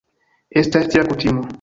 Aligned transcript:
Estas 0.63 0.89
tia 0.95 1.07
kutimo. 1.13 1.49